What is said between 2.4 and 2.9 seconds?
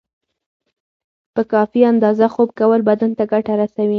کول